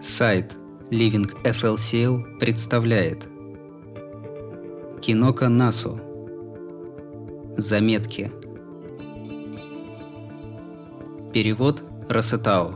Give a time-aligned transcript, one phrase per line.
[0.00, 0.56] Сайт
[0.90, 3.28] Living FLCL представляет
[5.02, 6.00] Кинока Насу.
[7.58, 8.32] Заметки.
[11.34, 12.72] Перевод Расетау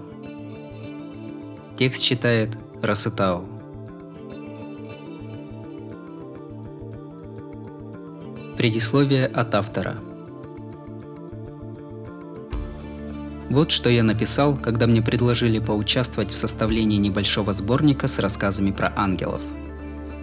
[1.78, 3.46] Текст читает Расетау
[8.58, 9.96] Предисловие от автора–
[13.54, 18.92] Вот что я написал, когда мне предложили поучаствовать в составлении небольшого сборника с рассказами про
[18.96, 19.40] ангелов.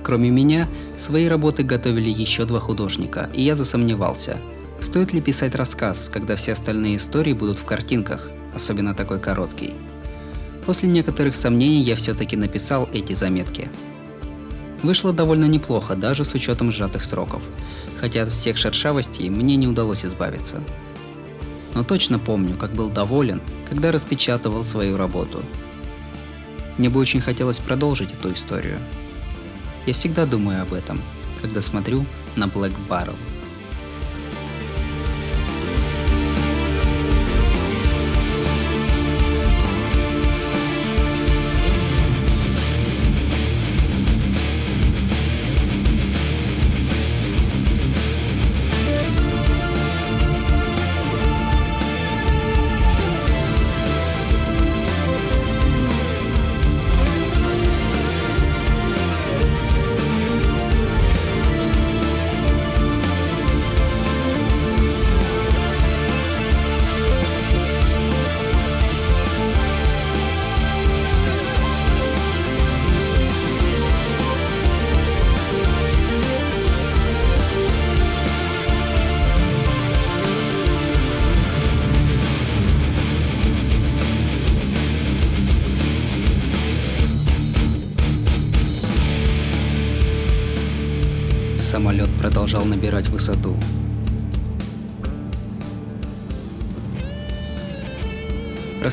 [0.04, 0.68] Кроме меня,
[0.98, 4.36] свои работы готовили еще два художника, и я засомневался,
[4.82, 9.76] стоит ли писать рассказ, когда все остальные истории будут в картинках, особенно такой короткий.
[10.66, 13.70] После некоторых сомнений я все-таки написал эти заметки.
[14.84, 17.44] Вышло довольно неплохо, даже с учетом сжатых сроков,
[17.98, 20.62] хотя от всех шершавостей мне не удалось избавиться
[21.74, 25.42] но точно помню, как был доволен, когда распечатывал свою работу.
[26.78, 28.80] Мне бы очень хотелось продолжить эту историю.
[29.86, 31.02] Я всегда думаю об этом,
[31.42, 32.06] когда смотрю
[32.36, 33.16] на Black Barrel.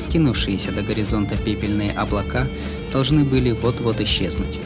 [0.09, 2.47] Раскинувшиеся до горизонта пепельные облака
[2.91, 4.57] должны были вот-вот исчезнуть.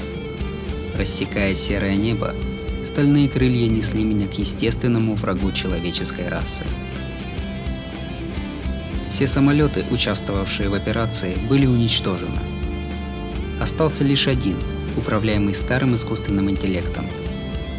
[0.98, 2.34] Рассекая серое небо,
[2.82, 6.64] стальные крылья несли меня к естественному врагу человеческой расы.
[9.10, 12.40] Все самолеты, участвовавшие в операции, были уничтожены.
[13.60, 14.56] Остался лишь один,
[14.96, 17.06] управляемый старым искусственным интеллектом–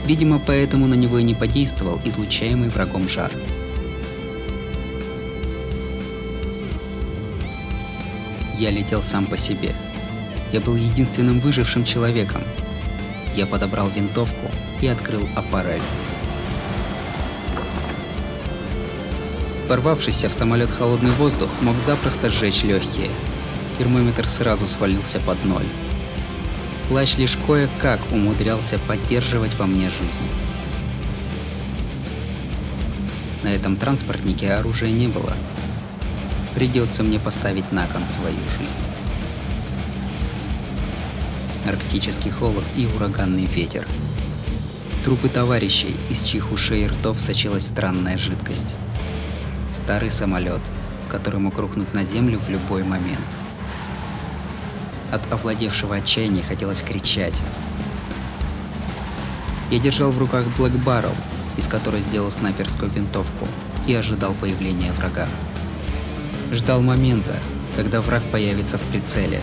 [0.07, 3.33] Видимо, поэтому на него и не подействовал излучаемый врагом жар.
[8.59, 9.75] Я летел сам по себе.
[10.53, 12.42] Я был единственным выжившим человеком.
[13.34, 14.50] Я подобрал винтовку
[14.81, 15.82] и открыл аппарель.
[19.69, 23.10] Порвавшийся в самолет холодный воздух мог запросто сжечь легкие.
[23.78, 25.66] Термометр сразу свалился под ноль.
[26.88, 30.21] Плащ лишь кое-как умудрялся поддерживать во мне жизнь.
[33.42, 35.32] На этом транспортнике оружия не было.
[36.54, 38.78] Придется мне поставить на кон свою жизнь.
[41.66, 43.87] Арктический холод и ураганный ветер.
[45.04, 48.75] Трупы товарищей, из чьих ушей и ртов сочилась странная жидкость.
[49.72, 50.62] Старый самолет,
[51.10, 53.19] который мог рухнуть на землю в любой момент–
[55.15, 57.41] от овладевшего отчаяния хотелось кричать.
[59.71, 61.15] Я держал в руках Black Barrel,
[61.56, 63.47] из которой сделал снайперскую винтовку,
[63.86, 65.28] и ожидал появления врага.
[66.54, 67.37] Ждал момента,
[67.75, 69.41] когда враг появится в прицеле.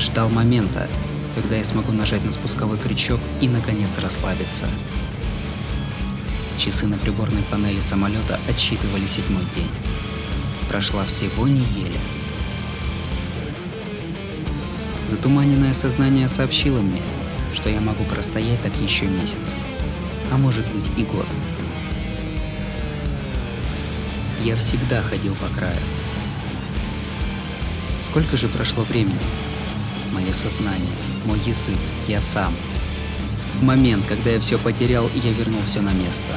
[0.00, 0.88] Ждал момента,
[1.36, 4.64] когда я смогу нажать на спусковой крючок и наконец расслабиться.
[6.58, 9.70] Часы на приборной панели самолета отсчитывали седьмой день.
[10.68, 12.00] Прошла всего неделя.
[15.06, 17.00] Затуманенное сознание сообщило мне,
[17.54, 19.54] что я могу простоять так еще месяц,
[20.32, 21.28] а может быть и год.
[24.42, 25.76] Я всегда ходил по краю.
[28.00, 29.18] Сколько же прошло времени?
[30.12, 30.86] Мое сознание,
[31.26, 32.54] мой язык, я сам.
[33.54, 36.32] В момент, когда я все потерял, я вернул все на место.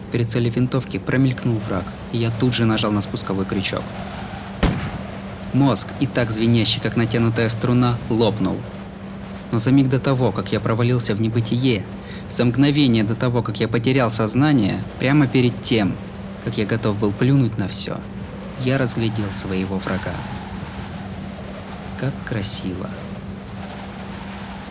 [0.00, 3.82] В прицеле винтовки промелькнул враг, и я тут же нажал на спусковой крючок.
[5.52, 8.58] Мозг, и так звенящий, как натянутая струна, лопнул.
[9.50, 11.84] Но за миг до того, как я провалился в небытие,
[12.30, 15.94] за мгновение до того, как я потерял сознание, прямо перед тем,
[16.44, 17.96] как я готов был плюнуть на все,
[18.64, 20.14] я разглядел своего врага.
[21.98, 22.88] Как красиво.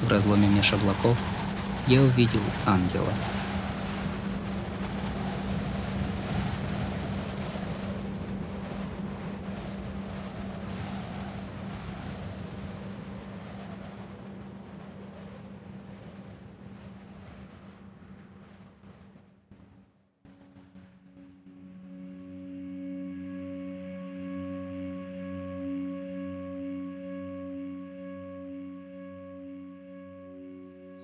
[0.01, 1.17] В разломе меж облаков
[1.87, 3.11] я увидел ангела.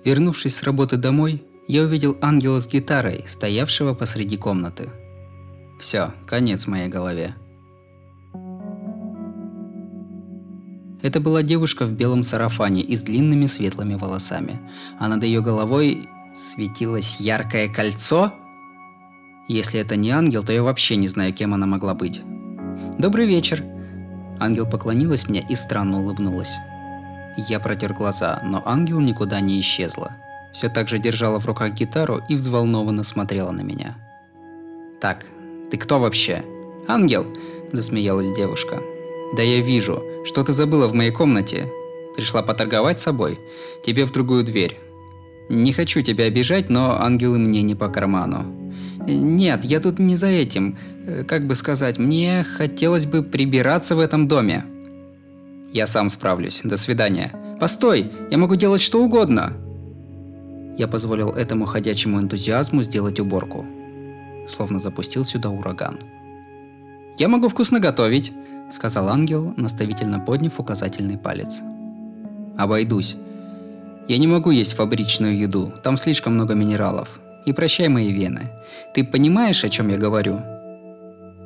[0.04, 4.90] Вернувшись с работы домой, я увидел ангела с гитарой, стоявшего посреди комнаты.
[5.78, 7.34] Все, конец моей голове.
[11.02, 14.60] Это была девушка в белом сарафане и с длинными светлыми волосами,
[14.98, 18.32] а над ее головой светилось яркое кольцо.
[19.48, 22.22] Если это не ангел, то я вообще не знаю, кем она могла быть.
[22.98, 23.62] «Добрый вечер!»
[24.40, 26.54] Ангел поклонилась мне и странно улыбнулась.
[27.36, 30.12] Я протер глаза, но ангел никуда не исчезла.
[30.52, 33.96] Все так же держала в руках гитару и взволнованно смотрела на меня.
[35.00, 35.26] «Так,
[35.70, 36.44] ты кто вообще?»
[36.86, 37.26] «Ангел!»–
[37.72, 38.80] засмеялась девушка.
[39.36, 41.70] «Да я вижу, что ты забыла в моей комнате.
[42.16, 43.40] Пришла поторговать с собой?
[43.84, 44.78] Тебе в другую дверь.
[45.48, 48.44] Не хочу тебя обижать, но ангелы мне не по карману.
[49.06, 50.78] Нет, я тут не за этим.
[51.26, 54.64] Как бы сказать, мне хотелось бы прибираться в этом доме.
[55.74, 56.60] Я сам справлюсь.
[56.62, 57.32] До свидания.
[57.58, 59.52] Постой, я могу делать что угодно.
[60.78, 63.66] Я позволил этому ходячему энтузиазму сделать уборку.
[64.48, 65.98] Словно запустил сюда ураган.
[67.18, 68.32] «Я могу вкусно готовить»,—
[68.70, 71.60] сказал ангел, наставительно подняв указательный палец.
[72.56, 73.16] «Обойдусь.
[74.06, 77.20] Я не могу есть фабричную еду, там слишком много минералов.
[77.46, 78.50] И прощай мои вены.
[78.94, 80.40] Ты понимаешь, о чем я говорю?»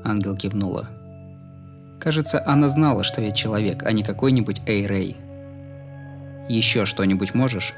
[0.05, 0.89] Ангел кивнула.
[2.00, 5.17] Кажется, она знала, что я человек, а не какой-нибудь Эй-Рэй.
[6.49, 7.75] «Еще что-нибудь можешь?»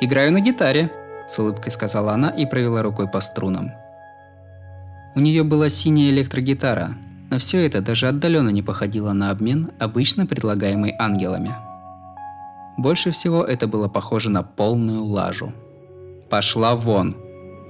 [0.00, 0.90] «Играю на гитаре»,–
[1.26, 3.72] с улыбкой сказала она и провела рукой по струнам.
[5.14, 6.96] У нее была синяя электрогитара,
[7.30, 11.54] но все это даже отдаленно не походило на обмен, обычно предлагаемый ангелами.
[12.76, 15.52] Больше всего это было похоже на полную лажу.
[16.28, 17.16] «Пошла вон!»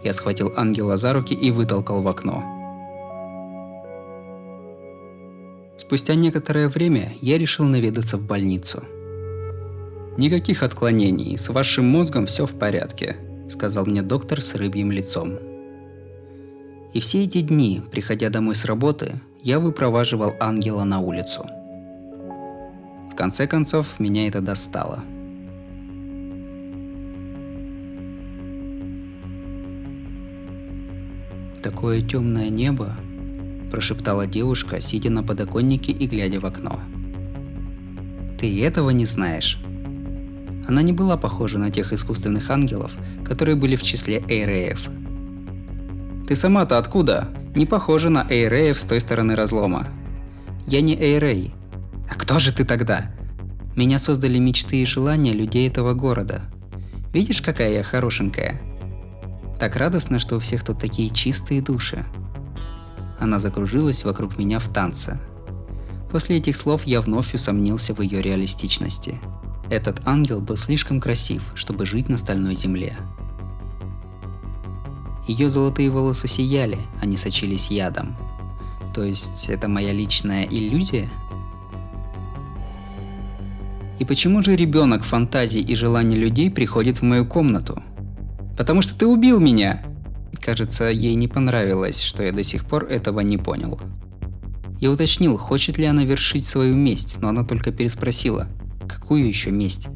[0.02, 2.53] Я схватил ангела за руки и вытолкал в окно.
[5.76, 8.84] Спустя некоторое время я решил наведаться в больницу.
[10.16, 13.16] «Никаких отклонений, с вашим мозгом все в порядке»,–
[13.48, 15.38] сказал мне доктор с рыбьим лицом.
[16.92, 21.44] И все эти дни, приходя домой с работы, я выпроваживал ангела на улицу.
[23.10, 25.02] В конце концов, меня это достало.
[31.60, 32.96] Такое темное небо,
[33.74, 36.78] прошептала девушка, сидя на подоконнике и глядя в окно.
[38.38, 39.58] Ты этого не знаешь?
[40.68, 44.88] Она не была похожа на тех искусственных ангелов, которые были в числе эйреев.
[46.28, 47.26] Ты сама-то откуда?
[47.56, 49.88] Не похожа на эйреев с той стороны разлома.
[50.68, 51.52] Я не эйрей.
[52.08, 53.10] А кто же ты тогда?
[53.74, 56.42] Меня создали мечты и желания людей этого города.
[57.12, 58.60] Видишь, какая я хорошенькая?
[59.58, 62.04] Так радостно, что у всех тут такие чистые души.
[63.18, 65.20] Она закружилась вокруг меня в танце.
[66.10, 69.20] После этих слов я вновь усомнился в ее реалистичности.
[69.70, 72.96] Этот ангел был слишком красив, чтобы жить на стальной земле.
[75.26, 78.16] Ее золотые волосы сияли, они сочились ядом.
[78.94, 81.08] То есть это моя личная иллюзия?
[83.98, 87.82] И почему же ребенок фантазий и желаний людей приходит в мою комнату?
[88.56, 89.82] Потому что ты убил меня!
[90.40, 93.78] Кажется, ей не понравилось, что я до сих пор этого не понял.
[94.80, 98.48] Я уточнил, хочет ли она вершить свою месть, но она только переспросила,
[98.88, 99.88] какую еще месть?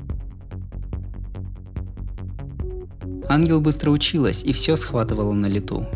[3.29, 5.87] Ангел быстро училась и все схватывала на лету.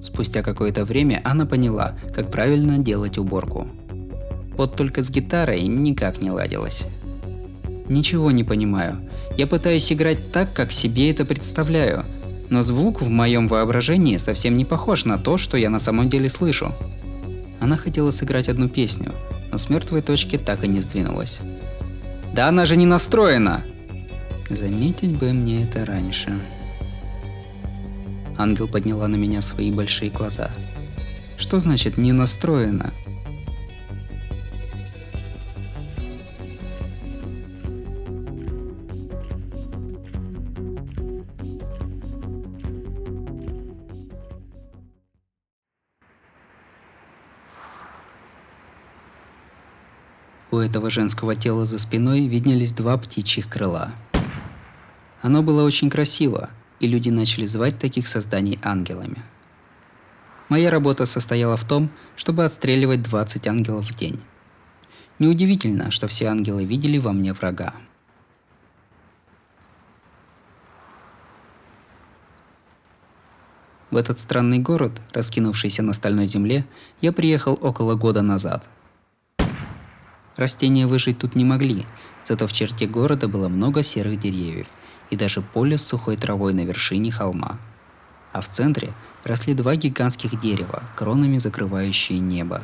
[0.00, 3.68] Спустя какое-то время она поняла, как правильно делать уборку.
[4.56, 6.86] Вот только с гитарой никак не ладилось.
[7.88, 9.08] Ничего не понимаю.
[9.36, 12.04] Я пытаюсь играть так, как себе это представляю,
[12.50, 16.28] но звук в моем воображении совсем не похож на то, что я на самом деле
[16.28, 16.74] слышу.
[17.60, 19.12] Она хотела сыграть одну песню,
[19.50, 21.40] но с мертвой точки так и не сдвинулась.
[22.34, 23.64] «Да она же не настроена!»
[24.48, 26.38] Заметить бы мне это раньше.
[28.38, 30.50] Ангел подняла на меня свои большие глаза.
[31.36, 32.92] Что значит «не настроена»?
[50.56, 53.94] У этого женского тела за спиной виднелись два птичьих крыла.
[55.20, 56.48] Оно было очень красиво,
[56.80, 59.18] и люди начали звать таких созданий ангелами.
[60.48, 64.18] Моя работа состояла в том, чтобы отстреливать 20 ангелов в день.
[65.18, 67.74] Неудивительно, что все ангелы видели во мне врага.
[73.90, 76.64] В этот странный город, раскинувшийся на стальной земле,
[77.02, 78.66] я приехал около года назад–
[80.36, 81.86] Растения выжить тут не могли,
[82.24, 84.66] зато в черте города было много серых деревьев,
[85.10, 87.58] и даже поле с сухой травой на вершине холма.
[88.32, 88.92] А в центре
[89.24, 92.62] росли два гигантских дерева, кронами закрывающие небо.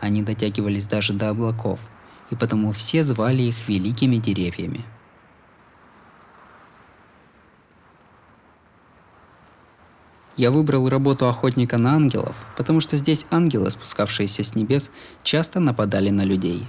[0.00, 1.78] Они дотягивались даже до облаков,
[2.30, 4.84] и потому все звали их великими деревьями.
[10.36, 14.90] Я выбрал работу охотника на ангелов, потому что здесь ангелы, спускавшиеся с небес,
[15.22, 16.66] часто нападали на людей.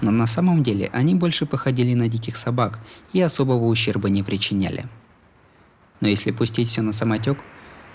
[0.00, 2.78] Но на самом деле они больше походили на диких собак
[3.12, 4.86] и особого ущерба не причиняли.
[6.00, 7.38] Но если пустить все на самотек,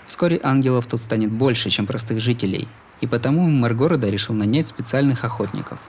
[0.06, 2.68] вскоре ангелов тут станет больше, чем простых жителей,
[3.00, 5.80] и потому мэр города решил нанять специальных охотников.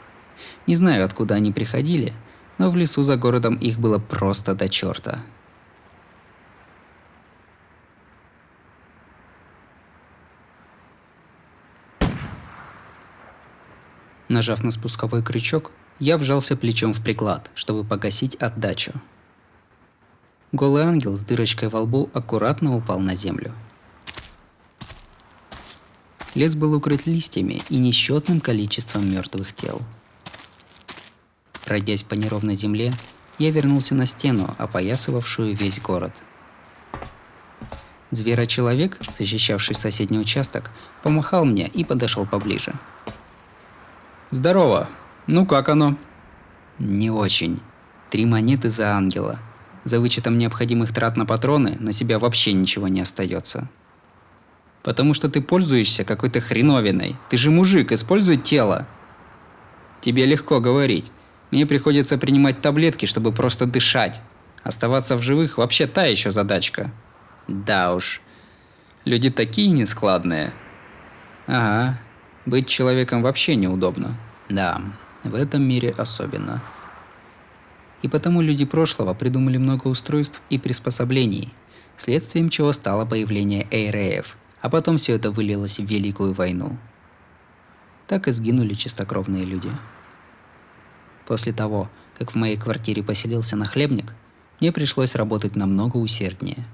[0.65, 2.13] Не знаю, откуда они приходили,
[2.57, 5.19] но в лесу за городом их было просто до черта–
[14.29, 18.93] Нажав на спусковой крючок, я вжался плечом в приклад, чтобы погасить отдачу.
[20.51, 23.51] Голый ангел с дырочкой во лбу аккуратно упал на землю.
[26.35, 29.81] Лес был укрыт листьями и несчетным количеством мертвых тел.
[31.65, 32.93] Пройдясь по неровной земле,
[33.39, 36.13] я вернулся на стену, опоясывавшую весь город.
[38.11, 40.69] Зверочеловек, защищавший соседний участок,
[41.01, 42.73] помахал мне и подошел поближе–
[44.31, 44.87] Здорово.
[45.25, 45.97] Ну как оно?
[46.77, 47.59] Не очень.
[48.11, 49.39] Три монеты за ангела.
[49.83, 53.67] За вычетом необходимых трат на патроны на себя вообще ничего не остается.
[54.83, 57.15] Потому что ты пользуешься какой-то хреновиной.
[57.29, 58.85] Ты же мужик, используй тело.
[59.99, 61.11] Тебе легко говорить.
[61.49, 64.21] Мне приходится принимать таблетки, чтобы просто дышать.
[64.63, 66.91] Оставаться в живых вообще та еще задачка.
[67.47, 68.21] Да уж.
[69.05, 70.53] Люди такие нескладные.
[71.47, 71.97] Ага,
[72.49, 74.15] быть человеком вообще неудобно.
[74.49, 74.81] Да,
[75.23, 76.61] в этом мире особенно.
[78.01, 81.53] И потому люди прошлого придумали много устройств и приспособлений,
[81.97, 86.77] следствием чего стало появление эйреев, а потом все это вылилось в Великую войну.
[88.07, 89.69] Так и сгинули чистокровные люди.
[91.27, 94.15] После того, как в моей квартире поселился нахлебник,
[94.59, 96.65] мне пришлось работать намного усерднее.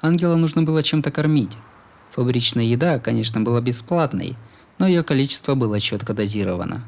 [0.00, 1.56] Ангела нужно было чем-то кормить,
[2.18, 4.36] Фабричная еда, конечно, была бесплатной,
[4.78, 6.82] но ее количество было четко дозировано.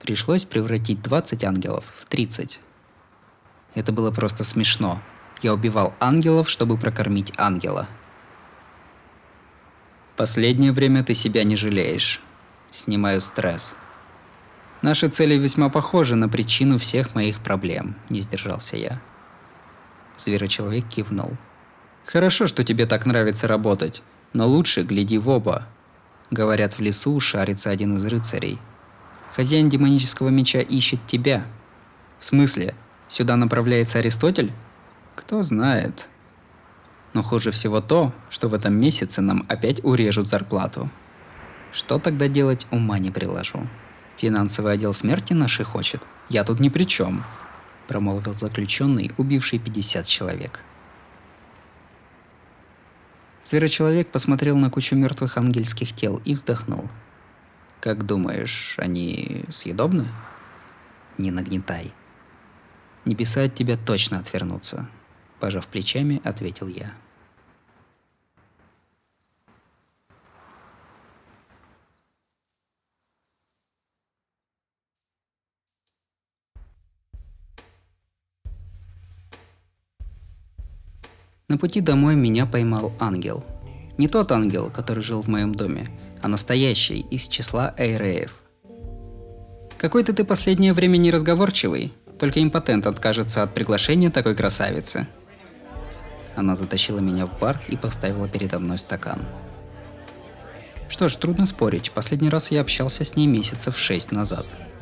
[0.00, 2.58] Пришлось превратить 20 ангелов в 30.
[3.76, 5.00] Это было просто смешно.
[5.42, 7.86] Я убивал ангелов, чтобы прокормить ангела.
[10.16, 12.20] Последнее время ты себя не жалеешь.
[12.72, 13.76] Снимаю стресс.
[14.82, 19.00] Наши цели весьма похожи на причину всех моих проблем, не сдержался я.
[20.16, 21.30] Зверочеловек кивнул.
[22.04, 24.02] Хорошо, что тебе так нравится работать.
[24.34, 25.66] Но лучше гляди в оба.
[26.30, 28.58] Говорят, в лесу шарится один из рыцарей.
[29.34, 31.46] Хозяин демонического меча ищет тебя.
[32.18, 32.74] В смысле,
[33.08, 34.52] сюда направляется Аристотель?
[35.14, 36.08] Кто знает.
[37.12, 40.90] Но хуже всего то, что в этом месяце нам опять урежут зарплату.
[41.72, 43.66] Что тогда делать, ума не приложу.
[44.16, 46.02] Финансовый отдел смерти наши хочет.
[46.28, 47.22] Я тут ни при чем,
[47.86, 50.60] промолвил заключенный, убивший 50 человек.
[53.44, 56.88] Зверочеловек посмотрел на кучу мертвых ангельских тел и вздохнул.
[57.80, 60.06] «Как думаешь, они съедобны?»
[61.18, 61.92] «Не нагнетай».
[63.04, 64.88] «Небеса от тебя точно отвернутся»,–
[65.40, 66.94] пожав плечами, ответил я.
[81.46, 83.44] На пути домой меня поймал ангел.
[83.98, 85.88] Не тот ангел, который жил в моем доме,
[86.22, 88.34] а настоящий, из числа эйреев.
[89.76, 95.06] «Какой-то ты последнее время неразговорчивый, только импотент откажется от приглашения такой красавицы».
[96.34, 99.20] Она затащила меня в бар и поставила передо мной стакан.
[100.88, 104.46] Что ж, трудно спорить, последний раз я общался с ней месяцев шесть назад–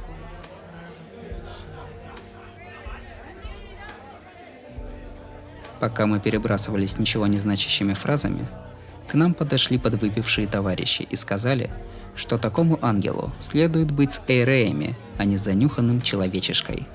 [5.82, 8.46] Пока мы перебрасывались ничего не значащими фразами,
[9.08, 11.70] к нам подошли подвыпившие товарищи и сказали,
[12.14, 16.86] что такому ангелу следует быть с эйреями, а не занюханным человечешкой.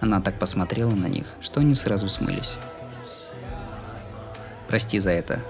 [0.00, 2.58] Она так посмотрела на них, что они сразу смылись.
[4.68, 5.40] Прости за это.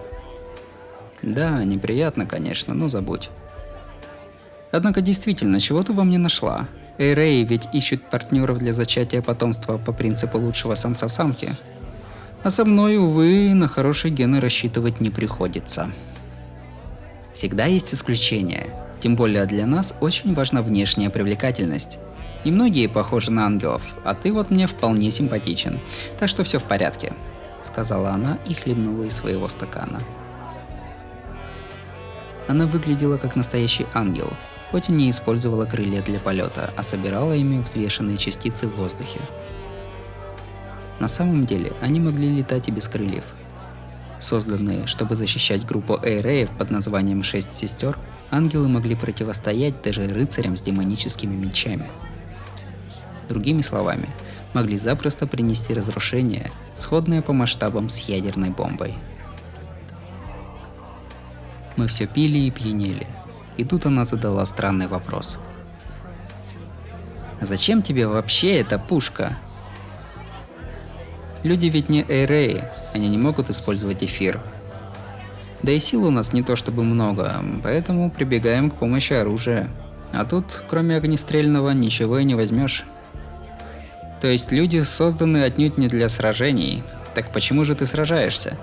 [1.23, 3.31] Да, неприятно, конечно, но забудь.
[4.71, 6.69] Однако действительно, чего ты во мне нашла?
[6.99, 11.51] Эйреи ведь ищут партнеров для зачатия потомства по принципу лучшего самца-самки.
[12.43, 15.91] А со мной, увы, на хорошие гены рассчитывать не приходится.
[17.33, 18.67] Всегда есть исключения.
[19.01, 21.99] Тем более для нас очень важна внешняя привлекательность.
[22.45, 25.81] Немногие похожи на ангелов, а ты вот мне вполне симпатичен.
[26.19, 27.13] Так что все в порядке»,—
[27.63, 30.01] сказала она и хлебнула из своего стакана.
[32.47, 34.31] Она выглядела как настоящий ангел,
[34.75, 39.21] хоть и не использовала крылья для полета, а собирала ими взвешенные частицы в воздухе.
[40.99, 43.23] На самом деле, они могли летать и без крыльев.
[44.19, 47.97] Созданные, чтобы защищать группу эйреев под названием «Шесть сестер»,
[48.33, 51.89] ангелы могли противостоять даже рыцарям с демоническими мечами.
[53.29, 54.09] Другими словами,
[54.55, 58.97] могли запросто принести разрушение, сходное по масштабам с ядерной бомбой.
[61.77, 63.07] Мы все пили и пьянели.
[63.57, 65.39] И тут она задала странный вопрос.
[67.41, 69.37] «А зачем тебе вообще эта пушка?»
[71.45, 74.41] Люди ведь не эйреи, они не могут использовать эфир.
[75.63, 79.69] Да и сил у нас не то чтобы много, поэтому прибегаем к помощи оружия.
[80.15, 82.85] А тут, кроме огнестрельного, ничего и не возьмешь.
[84.23, 86.83] То есть люди созданы отнюдь не для сражений.
[87.15, 88.57] Так почему же ты сражаешься?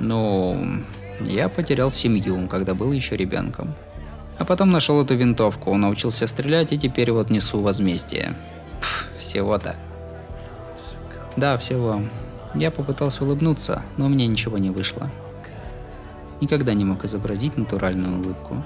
[0.00, 0.82] Ну,
[1.20, 3.76] я потерял семью, когда был еще ребенком.
[4.38, 8.36] А потом нашел эту винтовку, научился стрелять и теперь вот несу возмездие.
[9.18, 9.76] всего-то.
[11.36, 12.02] Да, всего.
[12.54, 15.10] Я попытался улыбнуться, но у меня ничего не вышло.
[16.40, 18.62] Никогда не мог изобразить натуральную улыбку.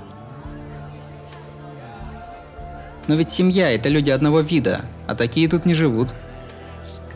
[3.07, 6.11] Но ведь семья– это люди одного вида, а такие тут не живут.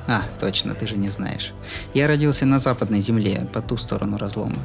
[0.07, 1.53] А, точно, ты же не знаешь.
[1.93, 4.59] Я родился на западной земле, по ту сторону разлома.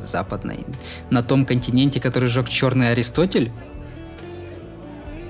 [0.00, 0.64] Западной?
[1.10, 3.52] На том континенте, который жег черный Аристотель?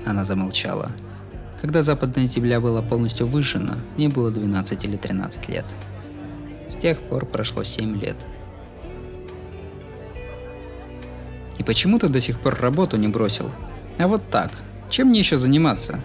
[0.05, 0.91] Она замолчала.
[1.61, 5.65] Когда западная земля была полностью выжжена, мне было 12 или 13 лет.
[6.67, 8.17] С тех пор прошло 7 лет.
[11.57, 13.49] И почему ты до сих пор работу не бросил?
[13.97, 14.51] А вот так.
[14.89, 16.01] Чем мне еще заниматься?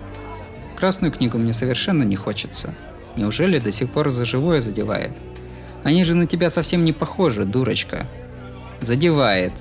[0.77, 2.75] Красную книгу мне совершенно не хочется.
[3.17, 5.13] Неужели до сих пор за живое задевает?
[5.83, 8.07] Они же на тебя совсем не похожи, дурочка.
[8.81, 9.53] Задевает.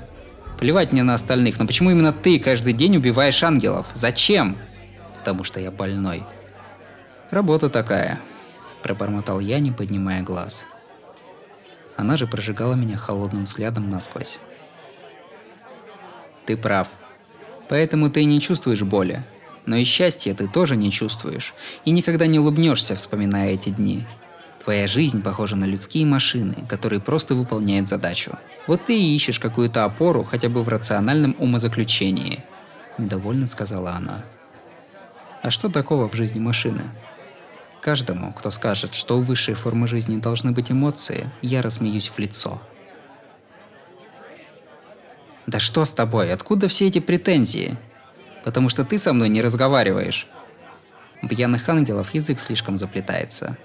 [0.60, 3.88] Плевать мне на остальных, но почему именно ты каждый день убиваешь ангелов?
[3.94, 4.58] Зачем?
[5.28, 6.24] потому что я больной.
[7.32, 8.22] Работа такая,
[8.82, 10.64] пробормотал я, не поднимая глаз.
[11.98, 14.40] Она же прожигала меня холодным взглядом насквозь.
[16.46, 16.88] Ты прав.
[17.68, 19.22] Поэтому ты не чувствуешь боли.
[19.66, 21.54] Но и счастья ты тоже не чувствуешь.
[21.84, 24.08] И никогда не улыбнешься, вспоминая эти дни.
[24.68, 28.38] Твоя жизнь похожа на людские машины, которые просто выполняют задачу.
[28.68, 32.44] Вот ты и ищешь какую-то опору хотя бы в рациональном умозаключении.
[32.98, 34.26] Недовольно сказала она.
[35.42, 36.82] А что такого в жизни машины?
[37.80, 42.62] Каждому, кто скажет, что у высшей формы жизни должны быть эмоции, я рассмеюсь в лицо.
[45.46, 46.34] Да что с тобой?
[46.34, 47.78] Откуда все эти претензии?
[48.44, 50.28] Потому что ты со мной не разговариваешь.
[51.22, 53.58] У пьяных ангелов язык слишком заплетается.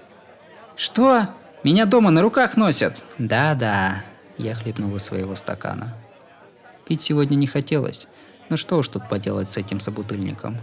[0.75, 1.27] Что?
[1.63, 3.05] Меня дома на руках носят?
[3.17, 4.03] Да-да.
[4.37, 5.95] Я хлебнул из своего стакана.
[6.87, 8.07] Пить сегодня не хотелось.
[8.49, 10.57] Ну что уж тут поделать с этим собутыльником.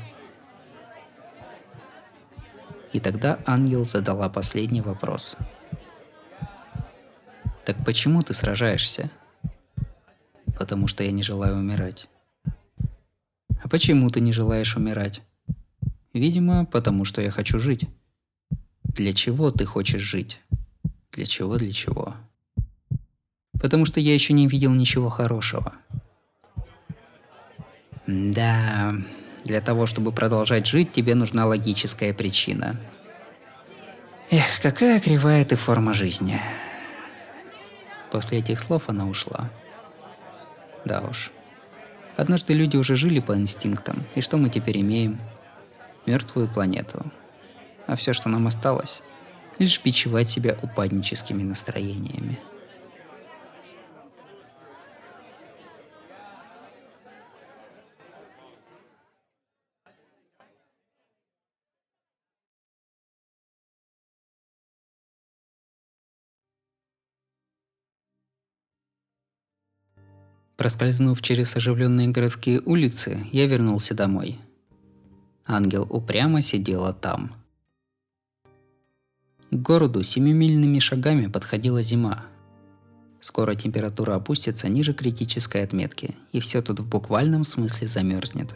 [2.92, 5.36] И тогда ангел задала последний вопрос.
[7.64, 9.10] «Так почему ты сражаешься?»
[10.56, 12.08] «Потому что я не желаю умирать».
[13.62, 15.22] «А почему ты не желаешь умирать?»
[16.12, 17.88] «Видимо, потому что я хочу жить».
[18.94, 20.40] «Для чего ты хочешь жить?»
[21.12, 22.14] «Для чего, для чего?»
[23.60, 25.72] «Потому что я еще не видел ничего хорошего».
[28.06, 28.94] «Да,
[29.44, 32.76] для того, чтобы продолжать жить, тебе нужна логическая причина.
[34.30, 36.38] Эх, какая кривая ты форма жизни.
[38.10, 39.50] После этих слов она ушла.
[40.84, 41.32] Да уж.
[42.16, 45.18] Однажды люди уже жили по инстинктам, и что мы теперь имеем?
[46.06, 47.10] Мертвую планету.
[47.90, 49.02] А все, что нам осталось,
[49.58, 52.38] лишь бичевать себя упадническими настроениями.
[70.56, 74.38] Проскользнув через оживленные городские улицы, я вернулся домой.
[75.44, 77.34] Ангел упрямо сидела там.
[79.50, 82.24] К городу семимильными шагами подходила зима.
[83.20, 88.54] Скоро температура опустится ниже критической отметки, и все тут в буквальном смысле замерзнет.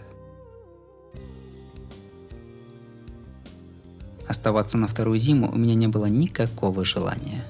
[4.26, 7.44] Оставаться на вторую зиму у меня не было никакого желания.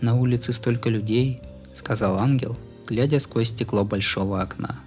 [0.00, 1.40] На улице столько людей,
[1.74, 2.56] сказал ангел–
[2.86, 4.80] глядя сквозь стекло большого окна.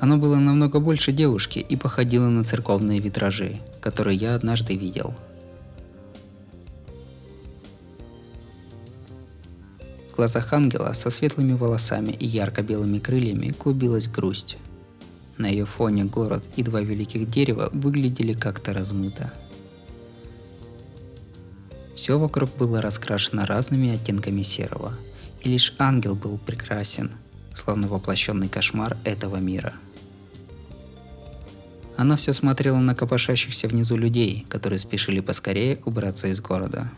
[0.00, 5.14] Оно было намного больше девушки и походило на церковные витражи, которые я однажды видел.
[10.20, 14.58] Глазах ангела со светлыми волосами и ярко-белыми крыльями клубилась грусть.
[15.38, 19.32] На ее фоне город и два великих дерева выглядели как-то размыто.
[21.96, 24.94] Все вокруг было раскрашено разными оттенками серого,
[25.40, 27.12] и лишь ангел был прекрасен,
[27.54, 29.72] словно воплощенный кошмар этого мира–
[31.96, 36.90] она все смотрела на копошащихся внизу людей, которые спешили поскорее убраться из города.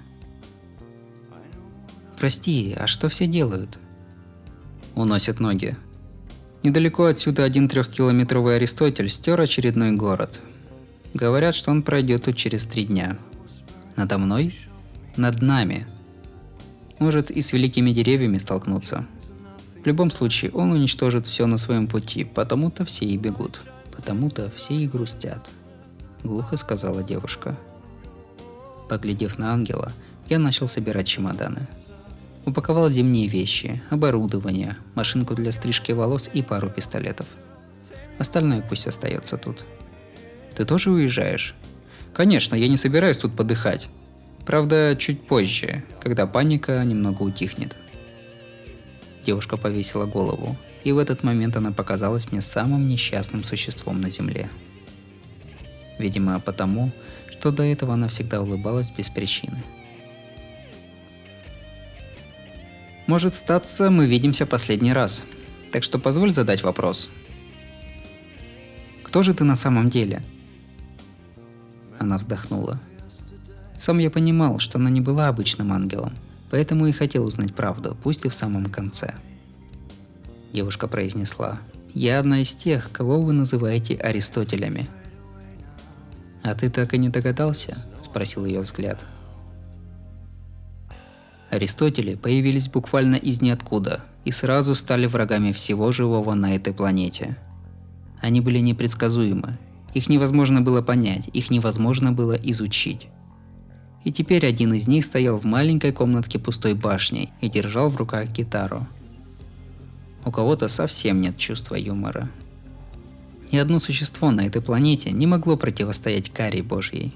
[2.22, 3.80] «Прости, а что все делают?»
[4.94, 5.76] «Уносят ноги»,
[6.62, 10.38] Недалеко отсюда один трехкилометровый Аристотель стер очередной город.
[11.14, 13.18] Говорят, что он пройдет тут через три дня.
[13.96, 14.56] Надо мной?
[15.16, 15.88] Над нами.
[17.00, 19.04] Может и с великими деревьями столкнуться.
[19.82, 23.62] В любом случае, он уничтожит все на своем пути, потому-то все и бегут.
[23.96, 25.44] Потому-то все и грустят.
[26.22, 27.58] Глухо сказала девушка.
[28.88, 29.90] Поглядев на ангела,
[30.28, 31.66] я начал собирать чемоданы.
[32.44, 37.26] Упаковал зимние вещи, оборудование, машинку для стрижки волос и пару пистолетов.
[38.18, 39.64] Остальное пусть остается тут.
[40.56, 41.54] Ты тоже уезжаешь?
[42.12, 43.88] Конечно, я не собираюсь тут подыхать.
[44.44, 47.76] Правда, чуть позже, когда паника немного утихнет.
[49.24, 54.50] Девушка повесила голову, и в этот момент она показалась мне самым несчастным существом на Земле.
[55.98, 56.90] Видимо, потому,
[57.30, 59.62] что до этого она всегда улыбалась без причины.
[63.12, 65.26] Может статься, мы видимся последний раз.
[65.70, 67.10] Так что позволь задать вопрос.
[69.02, 70.22] Кто же ты на самом деле?
[71.98, 72.80] Она вздохнула.
[73.76, 76.14] Сам я понимал, что она не была обычным ангелом,
[76.50, 79.12] поэтому и хотел узнать правду, пусть и в самом конце–
[80.54, 81.60] девушка произнесла.
[81.92, 84.88] «Я одна из тех, кого вы называете Аристотелями».
[86.42, 89.04] «А ты так и не догадался?»– спросил ее взгляд.
[91.52, 97.36] Аристотели появились буквально из ниоткуда и сразу стали врагами всего живого на этой планете.
[98.20, 99.58] Они были непредсказуемы,
[99.94, 103.08] их невозможно было понять, их невозможно было изучить.
[104.04, 108.28] И теперь один из них стоял в маленькой комнатке пустой башни и держал в руках
[108.28, 108.86] гитару–
[110.24, 112.30] у кого-то совсем нет чувства юмора.
[113.50, 117.12] Ни одно существо на этой планете не могло противостоять каре Божьей.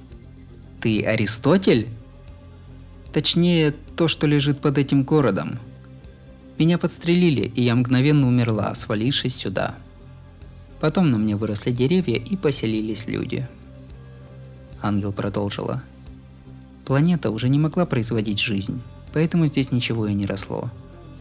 [0.81, 1.89] Ты Аристотель?
[3.17, 5.59] Точнее, то, что лежит под этим городом.
[6.59, 9.75] Меня подстрелили, и я мгновенно умерла, свалившись сюда.
[10.83, 13.49] Потом на мне выросли деревья и поселились люди.
[14.83, 15.83] Ангел продолжила.
[16.85, 18.83] Планета уже не могла производить жизнь,
[19.15, 20.71] поэтому здесь ничего и не росло.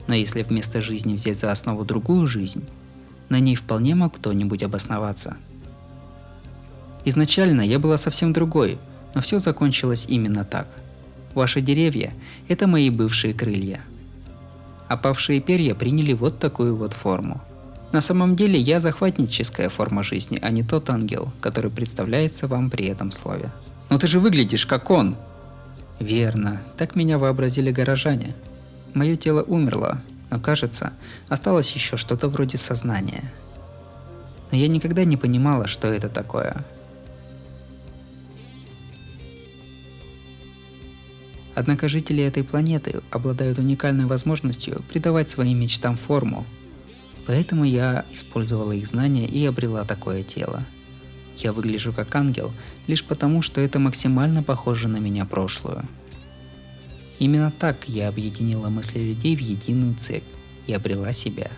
[0.09, 2.65] Но если вместо жизни взять за основу другую жизнь,
[3.29, 5.37] на ней вполне мог кто-нибудь обосноваться.
[7.05, 8.79] Изначально я была совсем другой,
[9.13, 10.67] но все закончилось именно так.
[11.35, 12.11] Ваши деревья–
[12.47, 13.81] это мои бывшие крылья.
[14.87, 17.39] Опавшие перья приняли вот такую вот форму.
[17.91, 22.87] На самом деле я захватническая форма жизни, а не тот ангел, который представляется вам при
[22.87, 23.51] этом слове.
[23.91, 25.15] Но ты же выглядишь как он!
[25.99, 28.33] Верно, так меня вообразили горожане–
[28.95, 30.93] Мое тело умерло, но кажется,
[31.27, 33.29] осталось еще что-то вроде сознания.
[34.51, 36.63] Но я никогда не понимала, что это такое.
[41.55, 46.45] Однако жители этой планеты обладают уникальной возможностью придавать своим мечтам форму.
[47.25, 50.63] Поэтому я использовала их знания и обрела такое тело.
[51.37, 52.53] Я выгляжу как ангел
[52.87, 55.87] лишь потому, что это максимально похоже на меня прошлую–
[57.19, 60.23] Именно так я объединила мысли людей в единую цепь
[60.67, 61.49] и обрела себя.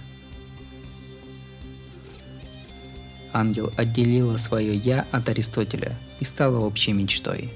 [3.33, 7.51] Ангел отделила свое «я» от Аристотеля и стала общей мечтой.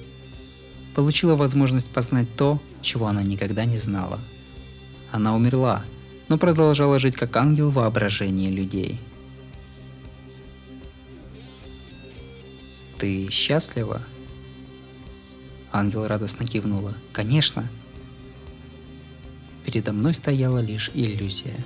[0.96, 4.20] Получила возможность познать то, чего она никогда не знала.
[5.12, 5.84] Она умерла,
[6.28, 9.00] но продолжала жить как ангел воображения людей.
[12.98, 14.02] «Ты счастлива?»
[15.72, 16.94] Ангел радостно кивнула.
[17.12, 17.70] «Конечно!»
[19.66, 21.66] Передо мной стояла лишь иллюзия.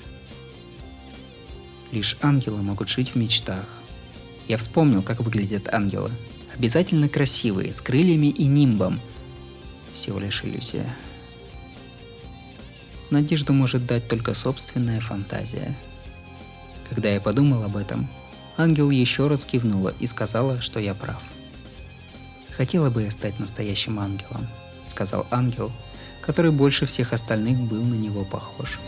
[1.91, 3.65] Лишь ангелы могут жить в мечтах.
[4.47, 6.11] Я вспомнил, как выглядят ангелы.
[6.55, 8.99] Обязательно красивые, с крыльями и нимбом.
[9.95, 10.93] Всего лишь иллюзия.
[13.09, 15.73] Надежду может дать только собственная фантазия.
[16.89, 18.09] Когда я подумал об этом,
[18.57, 21.21] ангел еще раз кивнула и сказала, что я прав.
[22.57, 24.47] Хотела бы я стать настоящим ангелом,
[24.85, 25.71] сказал ангел,
[26.21, 28.79] который больше всех остальных был на него похож.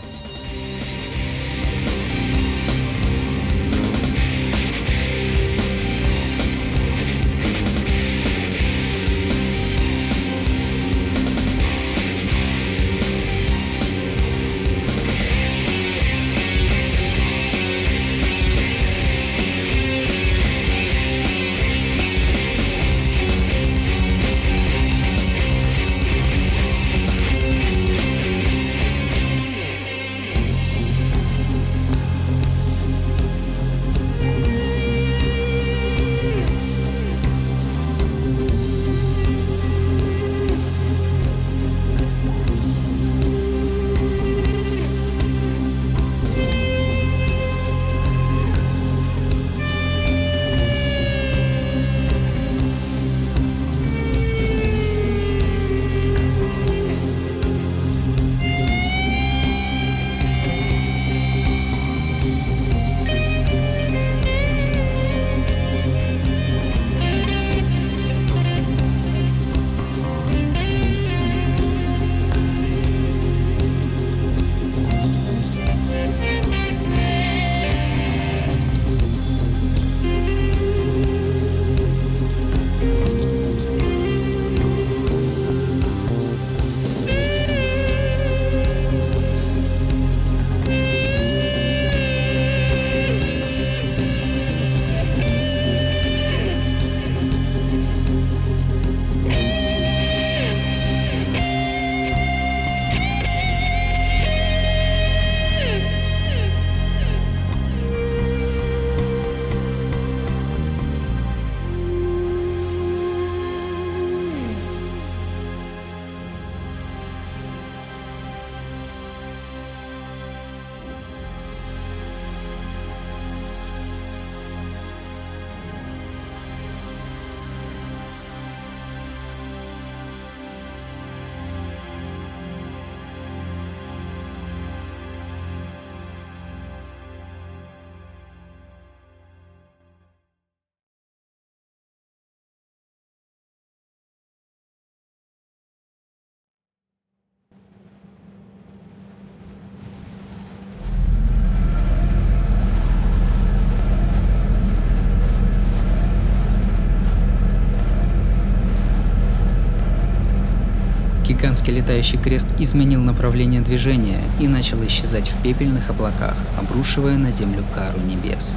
[161.38, 167.64] Гигантский летающий крест изменил направление движения и начал исчезать в пепельных облаках, обрушивая на землю
[167.76, 168.56] кару небес.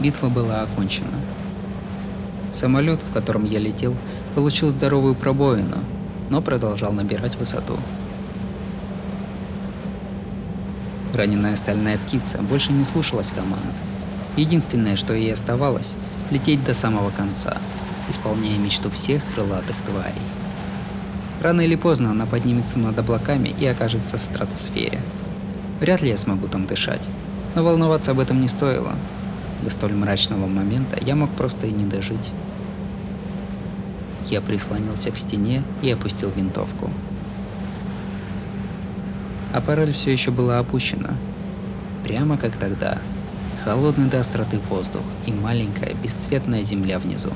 [0.00, 1.06] Битва была окончена.
[2.50, 3.94] Самолет, в котором я летел,
[4.34, 5.76] получил здоровую пробоину,
[6.30, 7.78] но продолжал набирать высоту.
[11.12, 13.74] Раненая стальная птица больше не слушалась команд.
[14.36, 15.94] Единственное, что ей оставалось,
[16.30, 17.58] лететь до самого конца,
[18.08, 20.22] исполняя мечту всех крылатых тварей.
[21.44, 24.98] Рано или поздно она поднимется над облаками и окажется в стратосфере.
[25.78, 27.02] Вряд ли я смогу там дышать,
[27.54, 28.94] но волноваться об этом не стоило.
[29.62, 32.30] До столь мрачного момента я мог просто и не дожить.
[34.30, 36.88] Я прислонился к стене и опустил винтовку.
[39.52, 41.10] Аппарель все еще была опущена.
[42.04, 42.96] Прямо как тогда.
[43.66, 47.32] Холодный до остроты воздух и маленькая бесцветная земля внизу.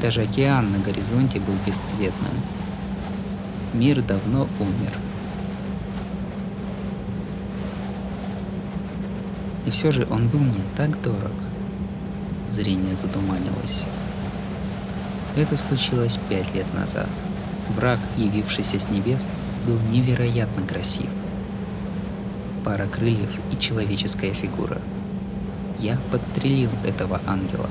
[0.00, 2.32] Даже океан на горизонте был бесцветным.
[3.74, 4.92] Мир давно умер.
[9.66, 11.32] И все же он был мне так дорог.
[12.48, 13.84] Зрение затуманилось.
[15.36, 17.08] Это случилось пять лет назад.
[17.76, 19.28] Враг, явившийся с небес,
[19.66, 21.08] был невероятно красив.
[22.64, 24.78] Пара крыльев и человеческая фигура.
[25.78, 27.68] Я подстрелил этого ангела.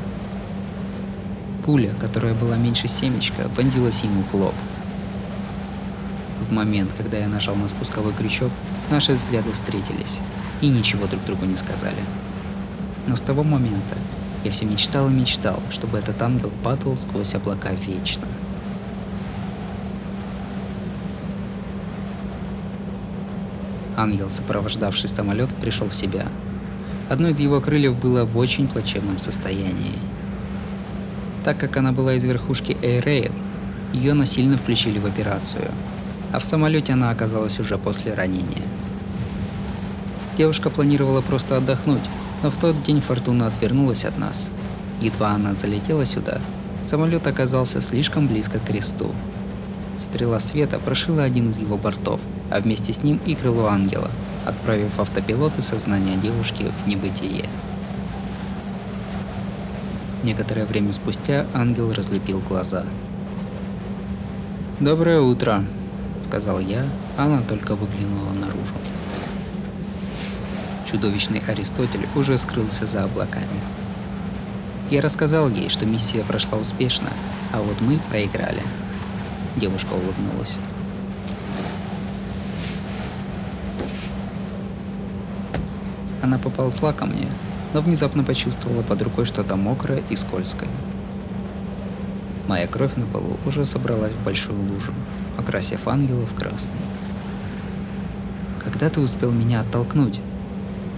[1.69, 4.55] Пуля, которая была меньше семечка, вонзилась ему в лоб.
[6.41, 8.49] В момент, когда я нажал на спусковой крючок,
[8.89, 10.17] наши взгляды встретились
[10.61, 12.01] и ничего друг другу не сказали.
[13.05, 13.99] Но с того момента
[14.43, 18.27] я все мечтал и мечтал, чтобы этот ангел падал сквозь облака вечно.
[23.95, 26.25] Ангел, сопровождавший самолет, пришел в себя.
[27.09, 30.08] Одно из его крыльев было в очень плачевном состоянии.
[31.43, 33.31] Так как она была из верхушки Эйреев,
[33.93, 35.71] ее насильно включили в операцию,
[36.31, 38.63] а в самолете она оказалась уже после ранения.
[40.37, 42.03] Девушка планировала просто отдохнуть,
[42.43, 44.49] но в тот день Фортуна отвернулась от нас.
[45.01, 46.39] Едва она залетела сюда,
[46.81, 49.11] самолет оказался слишком близко к кресту.
[49.97, 54.09] Стрела света прошила один из его бортов, а вместе с ним и крыло ангела,
[54.45, 57.45] отправив автопилот и сознание девушки в небытие.
[60.23, 62.83] Некоторое время спустя ангел разлепил глаза.
[64.79, 65.63] «Доброе утро»,—
[66.23, 66.85] сказал я,
[67.17, 68.73] она только выглянула наружу.
[70.85, 73.45] Чудовищный Аристотель уже скрылся за облаками.
[74.89, 77.09] Я рассказал ей, что миссия прошла успешно,
[77.53, 78.61] а вот мы проиграли.
[79.55, 80.57] Девушка улыбнулась.
[86.21, 87.27] Она поползла ко мне,
[87.73, 90.69] но внезапно почувствовала под рукой что-то мокрое и скользкое.
[92.47, 94.91] Моя кровь на полу уже собралась в большую лужу,
[95.37, 96.71] окрасив ангела в красный.
[98.63, 100.19] Когда ты успел меня оттолкнуть?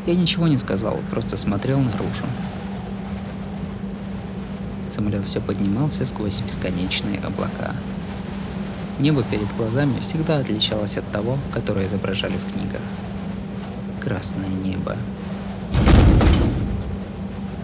[0.07, 2.25] Я ничего не сказал, просто смотрел наружу.
[4.89, 7.75] Самолет все поднимался сквозь бесконечные облака.
[8.99, 12.81] Небо перед глазами всегда отличалось от того, которое изображали в книгах.
[13.99, 14.95] Красное небо.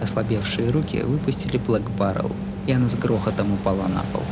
[0.08, 2.32] Ослабевшие руки выпустили Блэк Баррел,
[2.66, 4.22] и она с грохотом упала на пол.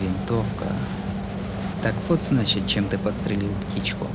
[0.00, 0.66] Винтовка.
[1.82, 4.06] Так вот значит, чем ты подстрелил птичку.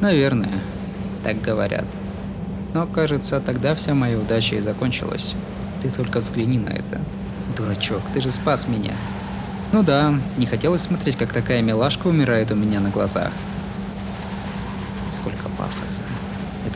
[0.00, 0.60] Наверное,
[1.24, 1.86] так говорят.
[2.72, 5.34] Но кажется, тогда вся моя удача и закончилась.
[5.82, 7.00] Ты только взгляни на это.
[7.56, 8.94] Дурачок, ты же спас меня.
[9.72, 13.32] Ну да, не хотелось смотреть, как такая милашка умирает у меня на глазах.
[15.12, 16.02] Сколько пафоса.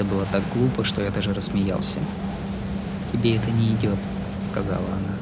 [0.01, 1.99] Это было так глупо, что я даже рассмеялся.
[3.13, 3.99] «Тебе это не идет»,—
[4.39, 5.15] сказала она.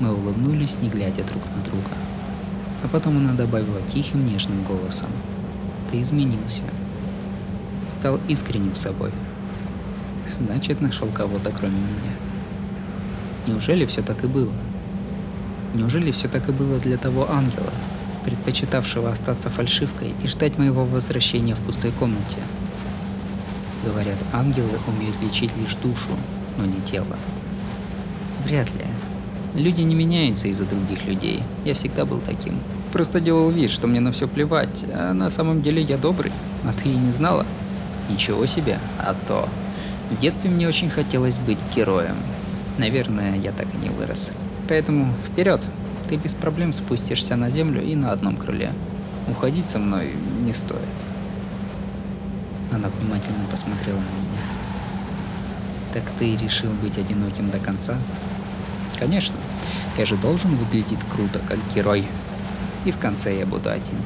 [0.00, 1.90] Мы улыбнулись, не глядя друг на друга.
[2.82, 5.06] А потом она добавила тихим, нежным голосом.
[5.88, 6.64] «Ты изменился.
[7.90, 9.12] Стал искренним собой.
[10.36, 12.12] Значит, нашел кого-то, кроме меня.
[13.46, 14.52] Неужели все так и было?
[15.74, 17.72] Неужели все так и было для того ангела,
[18.24, 22.38] предпочитавшего остаться фальшивкой и ждать моего возвращения в пустой комнате?»
[23.84, 26.10] Говорят, ангелы умеют лечить лишь душу,
[26.56, 27.16] но не тело.
[28.44, 28.84] Вряд ли.
[29.54, 31.42] Люди не меняются из-за других людей.
[31.64, 32.58] Я всегда был таким.
[32.92, 36.32] Просто делал вид, что мне на все плевать, а на самом деле я добрый.
[36.64, 37.46] А ты и не знала?
[38.08, 39.48] Ничего себе, а то.
[40.10, 42.16] В детстве мне очень хотелось быть героем.
[42.78, 44.32] Наверное, я так и не вырос.
[44.68, 45.66] Поэтому вперед,
[46.08, 48.72] ты без проблем спустишься на землю и на одном крыле.
[49.28, 50.12] Уходить со мной
[50.44, 50.80] не стоит.
[52.72, 54.40] Она внимательно посмотрела на меня.
[55.92, 57.96] «Так ты решил быть одиноким до конца?»
[58.98, 59.36] «Конечно.
[59.98, 62.06] Я же должен выглядеть круто, как герой.
[62.86, 64.00] И в конце я буду один.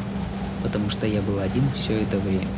[0.63, 2.49] Потому что я был один все это время.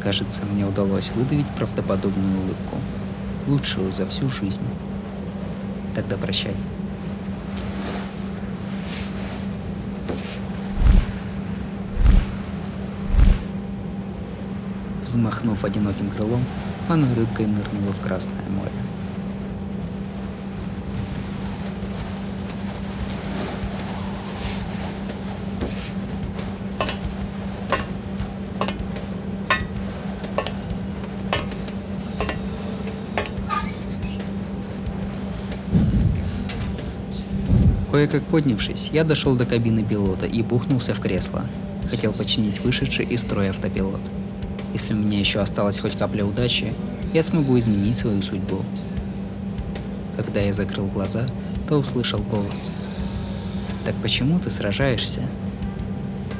[0.00, 2.76] Кажется, мне удалось выдавить правдоподобную улыбку.
[3.48, 4.62] Лучшую за всю жизнь.
[5.94, 6.54] Тогда прощай.
[15.14, 16.42] Взмахнув одиноким крылом,
[16.88, 18.72] она рыбкой нырнула в Красное море.
[37.92, 41.44] Кое-как поднявшись, я дошел до кабины пилота и бухнулся в кресло.
[41.88, 44.00] Хотел починить вышедший из строя автопилот.
[44.74, 46.74] Если у меня еще осталась хоть капля удачи,
[47.14, 48.58] я смогу изменить свою судьбу.
[50.16, 51.24] Когда я закрыл глаза,
[51.66, 52.70] то услышал голос.
[53.86, 55.22] «Так почему ты сражаешься?»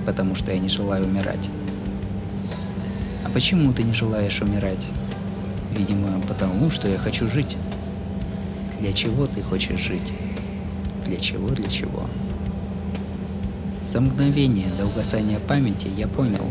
[0.04, 1.48] «Потому что я не желаю умирать».
[3.24, 4.84] «А почему ты не желаешь умирать?»
[5.74, 7.56] «Видимо, потому что я хочу жить».
[8.80, 10.12] «Для чего ты хочешь жить?»
[11.06, 12.04] Для чего, для чего?
[13.84, 16.50] За мгновение до угасания памяти я понял,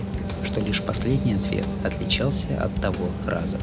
[0.54, 3.58] что лишь последний ответ отличался от того раза.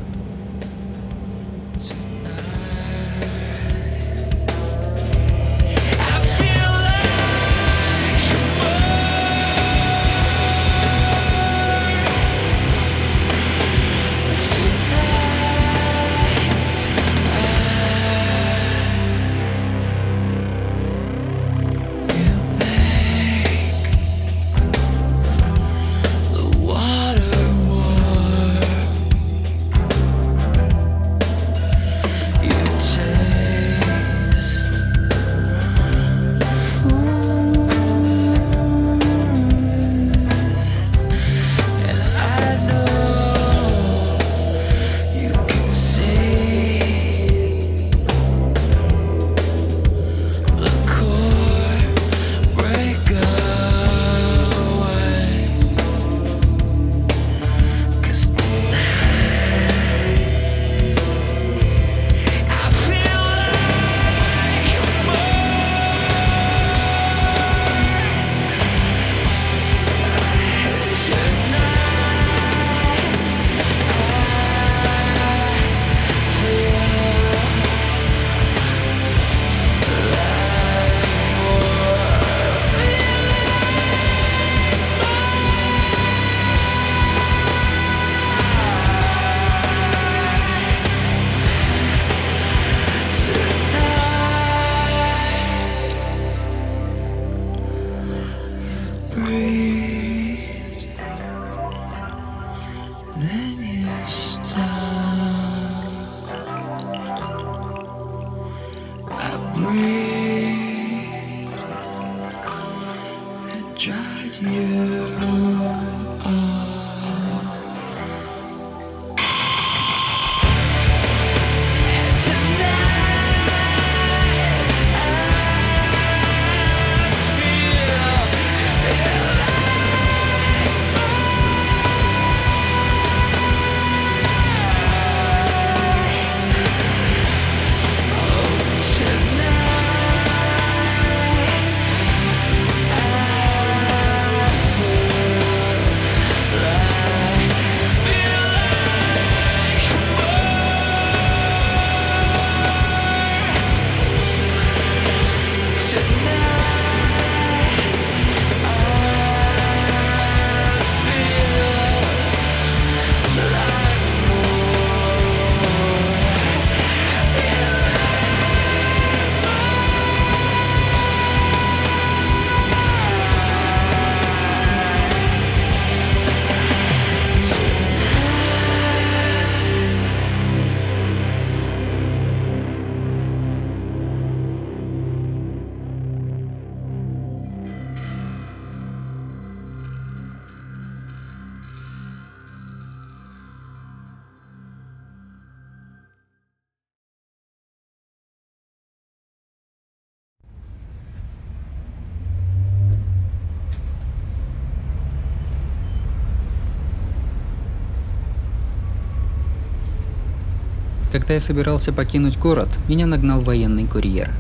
[211.30, 214.34] Когда я собирался покинуть город, меня нагнал военный курьер.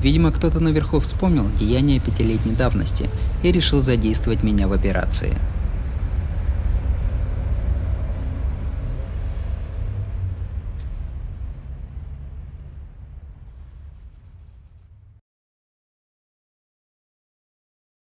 [0.00, 3.10] Видимо, кто-то наверху вспомнил деяния пятилетней давности
[3.42, 5.36] и решил задействовать меня в операции.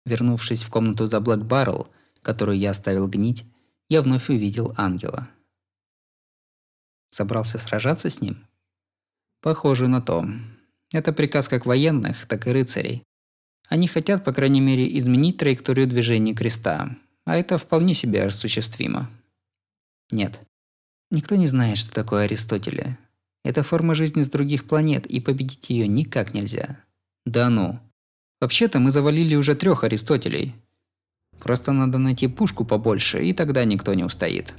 [0.05, 1.87] Вернувшись в комнату за Блэк Баррел,
[2.23, 3.45] которую я оставил гнить,
[3.89, 5.29] я вновь увидел ангела.
[7.17, 8.47] Собрался сражаться с ним?
[9.41, 10.27] Похоже на то.
[10.93, 13.05] Это приказ как военных, так и рыцарей.
[13.71, 16.95] Они хотят, по крайней мере, изменить траекторию движения креста,
[17.25, 19.09] а это вполне себе осуществимо.
[20.11, 20.43] Нет.
[21.11, 22.99] Никто не знает, что такое Аристотеля.
[23.45, 26.85] Это форма жизни с других планет, и победить ее никак нельзя.
[27.25, 27.81] Да ну.
[28.43, 30.55] Вообще-то мы завалили уже трех Аристотелей.
[31.39, 34.53] Просто надо найти пушку побольше, и тогда никто не устоит.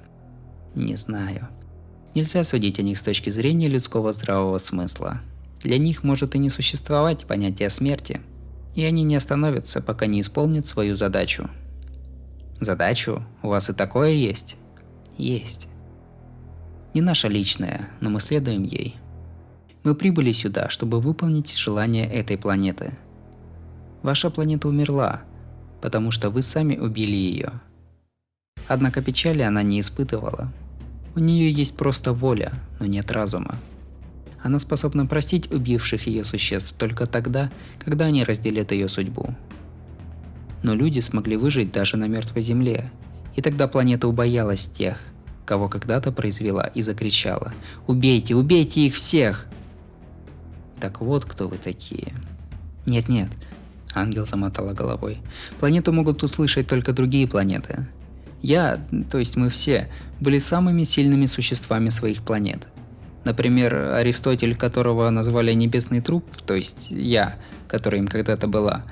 [0.74, 1.50] Не знаю.
[2.18, 5.22] Нельзя судить о них с точки зрения людского здравого смысла.
[5.62, 8.22] Для них может и не существовать понятия смерти,
[8.74, 11.48] и они не остановятся, пока не исполнят свою задачу.
[12.60, 13.24] Задачу?
[13.44, 14.56] У вас и такое есть?
[15.20, 15.68] Есть.
[16.96, 18.96] Не наша личная, но мы следуем ей.
[19.84, 22.98] Мы прибыли сюда, чтобы выполнить желание этой планеты–
[24.04, 25.22] Ваша планета умерла,
[25.82, 27.52] потому что вы сами убили ее.
[28.68, 30.52] Однако печали она не испытывала.
[31.18, 33.58] У нее есть просто воля, но нет разума.
[34.44, 37.50] Она способна простить убивших ее существ только тогда,
[37.84, 39.34] когда они разделят ее судьбу.
[40.62, 42.92] Но люди смогли выжить даже на мертвой земле,
[43.36, 45.00] и тогда планета убоялась тех,
[45.44, 47.52] кого когда-то произвела и закричала
[47.88, 49.48] «Убейте, убейте их всех!»
[50.80, 52.14] Так вот кто вы такие.
[52.86, 53.32] Нет-нет,
[53.96, 55.18] Ангел замотала головой.
[55.60, 57.88] Планету могут услышать только другие планеты.
[58.42, 58.80] Я,
[59.10, 62.68] то есть мы все, были самыми сильными существами своих планет.
[63.26, 67.36] Например, Аристотель, которого назвали Небесный Труп, то есть я,
[67.68, 68.84] которая им когда-то была,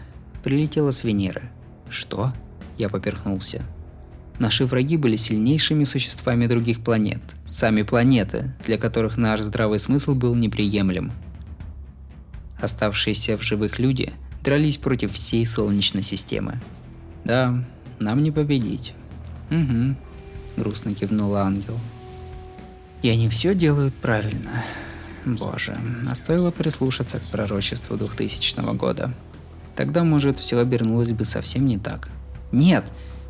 [0.43, 1.43] прилетела с Венеры.
[1.89, 2.33] Что?
[2.77, 3.61] Я поперхнулся.
[4.39, 7.21] Наши враги были сильнейшими существами других планет.
[7.47, 11.13] Сами планеты, для которых наш здравый смысл был неприемлем.
[12.59, 14.11] Оставшиеся в живых люди–
[14.45, 16.59] дрались против всей Солнечной системы.
[17.25, 17.65] Да,
[17.99, 18.93] нам не победить.
[19.49, 19.95] Угу,
[20.57, 21.79] грустно кивнула ангел.
[23.01, 24.63] И они все делают правильно.
[25.25, 25.77] Боже,
[26.09, 29.13] а стоило прислушаться к пророчеству 2000 года.
[29.75, 32.09] Тогда, может, все обернулось бы совсем не так.
[32.51, 32.85] Нет,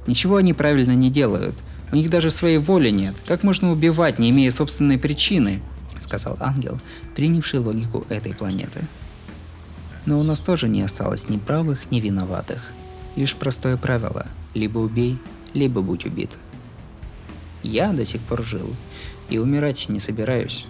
[0.06, 1.56] ничего они правильно не делают.
[1.92, 3.16] У них даже своей воли нет.
[3.28, 5.62] Как можно убивать, не имея собственной причины?
[6.00, 6.80] Сказал ангел,
[7.16, 8.82] принявший логику этой планеты.
[10.06, 12.72] Но у нас тоже не осталось ни правых, ни виноватых.
[13.16, 15.20] Лишь простое правило– либо убей,
[15.56, 16.38] либо будь убит.
[17.64, 18.76] Я до сих пор жил,
[19.30, 20.66] и умирать не собираюсь.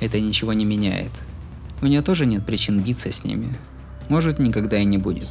[0.00, 1.12] Это ничего не меняет.
[1.80, 3.54] У меня тоже нет причин биться с ними.
[4.08, 5.28] Может, никогда и не будет.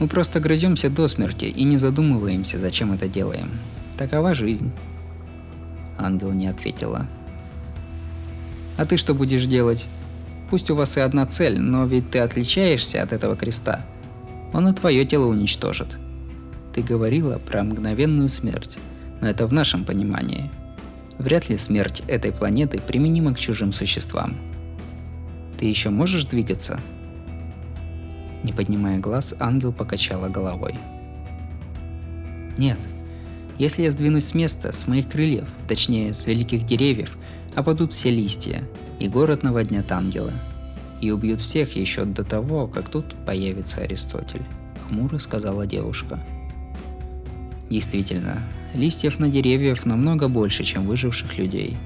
[0.00, 3.50] Мы просто грыземся до смерти и не задумываемся, зачем это делаем.
[3.96, 4.72] Такова жизнь.
[5.96, 7.06] Ангел не ответила.
[8.76, 9.86] А ты что будешь делать?
[10.50, 13.86] Пусть у вас и одна цель, но ведь ты отличаешься от этого креста.
[14.54, 15.98] Он и твое тело уничтожит.
[16.72, 18.78] Ты говорила про мгновенную смерть,
[19.20, 20.50] но это в нашем понимании.
[21.18, 24.36] Вряд ли смерть этой планеты применима к чужим существам.
[25.58, 26.80] Ты еще можешь двигаться?
[28.44, 30.74] Не поднимая глаз, ангел покачала головой.
[32.56, 32.78] Нет.
[33.58, 37.18] Если я сдвинусь с места, с моих крыльев, точнее, с великих деревьев,
[37.56, 38.62] опадут все листья,
[39.00, 40.32] и город наводнят ангелы.
[41.04, 44.40] И убьют всех еще до того, как тут появится Аристотель,
[44.88, 46.18] хмуро сказала девушка.
[47.68, 48.38] Действительно,
[48.74, 51.76] листьев на деревьях намного больше, чем выживших людей.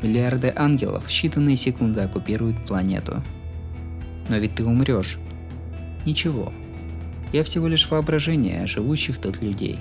[0.00, 3.22] Миллиарды ангелов в считанные секунды оккупируют планету.
[4.30, 5.18] Но ведь ты умрешь.
[6.06, 6.50] Ничего.
[7.34, 9.78] Я всего лишь воображение живущих тут людей.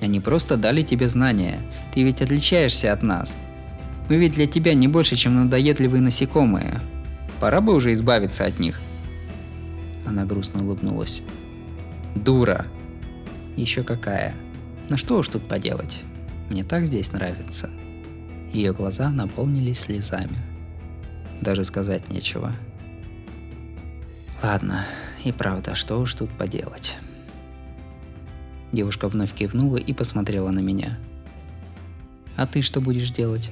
[0.00, 1.58] Они просто дали тебе знания.
[1.92, 3.36] Ты ведь отличаешься от нас–
[4.08, 6.80] мы ведь для тебя не больше, чем надоедливые насекомые.
[7.40, 8.80] Пора бы уже избавиться от них.
[10.06, 11.22] Она грустно улыбнулась.
[12.14, 12.66] Дура.
[13.56, 14.34] Еще какая.
[14.88, 16.00] Ну что уж тут поделать.
[16.50, 17.70] Мне так здесь нравится.
[18.52, 20.36] Ее глаза наполнились слезами.
[21.40, 22.52] Даже сказать нечего.
[24.42, 24.84] Ладно,
[25.24, 26.96] и правда, что уж тут поделать.
[28.72, 30.98] Девушка вновь кивнула и посмотрела на меня.
[32.36, 33.50] А ты что будешь делать?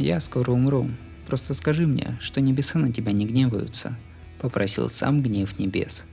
[0.00, 0.88] «Я скоро умру.
[1.30, 3.96] Просто скажи мне, что небеса на тебя не гневаются»,–
[4.40, 6.04] попросил сам гнев небес.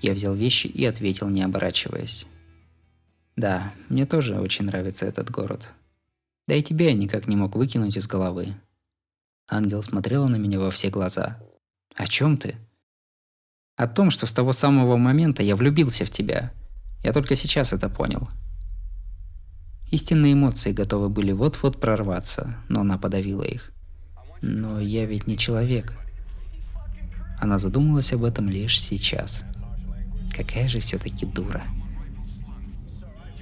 [0.00, 2.28] Я взял вещи и ответил, не оборачиваясь.
[3.34, 5.70] Да, мне тоже очень нравится этот город.
[6.46, 8.54] Да и тебя я никак не мог выкинуть из головы.
[9.48, 11.42] Ангел смотрела на меня во все глаза.
[11.96, 12.54] О чем ты?
[13.74, 16.52] О том, что с того самого момента я влюбился в тебя.
[17.02, 18.28] Я только сейчас это понял.
[19.90, 23.72] Истинные эмоции готовы были вот-вот прорваться, но она подавила их.
[24.42, 25.94] Но я ведь не человек.
[27.40, 29.44] Она задумалась об этом лишь сейчас.
[30.34, 31.64] Какая же все-таки дура.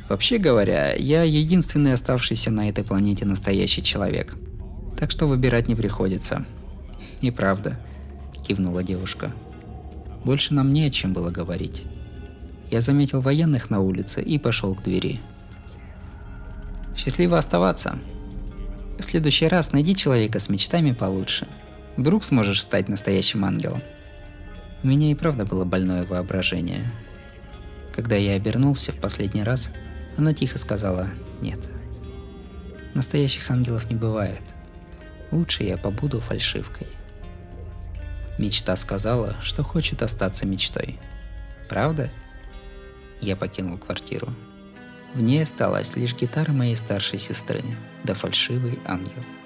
[0.09, 4.37] Вообще говоря, я единственный оставшийся на этой планете настоящий человек.
[4.97, 6.47] Так что выбирать не приходится.
[7.21, 7.79] И правда,
[8.47, 9.33] кивнула девушка.
[10.25, 11.85] Больше нам не о чем было говорить.
[12.71, 15.21] Я заметил военных на улице и пошел к двери.
[16.97, 17.99] Счастливо оставаться.
[18.99, 21.47] В следующий раз найди человека с мечтами получше.
[21.97, 23.83] Вдруг сможешь стать настоящим ангелом.
[24.83, 26.93] У меня и правда было больное воображение.
[27.95, 29.71] Когда я обернулся в последний раз,
[30.17, 31.09] она тихо сказала
[31.41, 31.61] «нет».
[32.95, 34.43] Настоящих ангелов не бывает.
[35.31, 36.89] Лучше я побуду фальшивкой.
[38.39, 40.99] Мечта сказала, что хочет остаться мечтой.
[41.69, 42.11] Правда?
[43.21, 44.35] Я покинул квартиру.
[45.15, 47.63] В ней осталась лишь гитара моей старшей сестры,
[48.05, 49.25] да фальшивый ангел–